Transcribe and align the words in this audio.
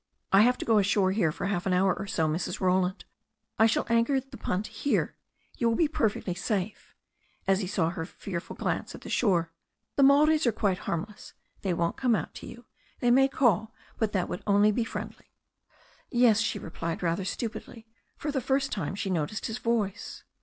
"I 0.31 0.41
have 0.41 0.57
to 0.57 0.65
go 0.65 0.79
ashore 0.79 1.11
here 1.11 1.31
for 1.31 1.45
half 1.45 1.67
an 1.67 1.73
hour 1.73 1.93
or 1.93 2.07
so, 2.07 2.27
Mrs^ 2.27 2.59
Roland. 2.59 3.05
I 3.59 3.67
shall 3.67 3.85
anchor 3.87 4.19
the 4.19 4.35
punt 4.35 4.67
h^re. 4.71 5.11
You 5.59 5.69
will 5.69 5.75
be 5.75 5.87
perfectly 5.87 6.33
safe," 6.33 6.95
as 7.45 7.59
he 7.59 7.67
saw 7.67 7.91
her 7.91 8.03
fearful 8.03 8.55
glance 8.55 8.95
at 8.95 9.01
the 9.01 9.11
shore. 9.11 9.51
"The 9.97 10.01
Maoris 10.01 10.47
are 10.47 10.51
quite 10.51 10.79
harmless. 10.89 11.33
They 11.61 11.71
won't 11.75 11.97
come 11.97 12.15
out 12.15 12.33
to 12.33 12.47
you. 12.47 12.65
They 12.99 13.11
may 13.11 13.27
call, 13.27 13.75
but 13.99 14.11
that 14.13 14.27
would 14.27 14.41
only 14.47 14.71
be 14.71 14.83
friendly." 14.83 15.29
"Yes," 16.09 16.39
she 16.39 16.57
replied 16.57 17.03
rather 17.03 17.23
stupidly. 17.23 17.85
For 18.17 18.31
the 18.31 18.41
first 18.41 18.71
time 18.71 18.95
she 18.95 19.11
noticed 19.11 19.45
his 19.45 19.59
voice. 19.59 20.23